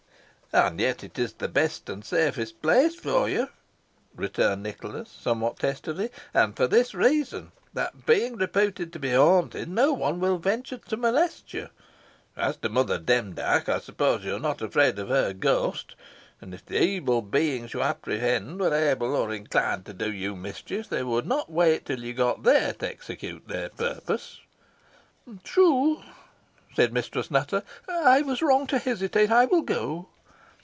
"And 0.53 0.81
yet 0.81 1.01
it 1.01 1.17
is 1.17 1.31
the 1.31 1.47
best 1.47 1.87
and 1.87 2.03
safest 2.03 2.61
place 2.61 2.93
for 2.95 3.29
you," 3.29 3.47
returned 4.13 4.61
Nicholas, 4.63 5.09
somewhat 5.09 5.57
testily; 5.59 6.09
"and 6.33 6.57
for 6.57 6.67
this 6.67 6.93
reason, 6.93 7.53
that, 7.73 8.05
being 8.05 8.35
reputed 8.35 8.91
to 8.91 8.99
be 8.99 9.13
haunted, 9.13 9.69
no 9.69 9.93
one 9.93 10.19
will 10.19 10.37
venture 10.39 10.77
to 10.77 10.97
molest 10.97 11.53
you. 11.53 11.69
As 12.35 12.57
to 12.57 12.67
Mother 12.67 12.97
Demdike, 12.99 13.69
I 13.69 13.79
suppose 13.79 14.25
you 14.25 14.35
are 14.35 14.39
not 14.41 14.61
afraid 14.61 14.99
of 14.99 15.07
her 15.07 15.31
ghost; 15.31 15.95
and 16.41 16.53
if 16.53 16.65
the 16.65 16.83
evil 16.83 17.21
beings 17.21 17.73
you 17.73 17.81
apprehend 17.81 18.59
were 18.59 18.73
able 18.73 19.15
or 19.15 19.33
inclined 19.33 19.85
to 19.85 19.93
do 19.93 20.11
you 20.11 20.35
mischief, 20.35 20.89
they 20.89 21.01
would 21.03 21.25
not 21.27 21.49
wait 21.49 21.85
till 21.85 22.03
you 22.03 22.13
got 22.13 22.43
there 22.43 22.73
to 22.73 22.89
execute 22.89 23.47
their 23.47 23.69
purpose." 23.69 24.41
"True," 25.45 26.03
said 26.75 26.91
Mistress 26.91 27.31
Nutter, 27.31 27.63
"I 27.87 28.21
was 28.23 28.41
wrong 28.41 28.67
to 28.67 28.79
hesitate. 28.79 29.31
I 29.31 29.45
will 29.45 29.61
go." 29.61 30.09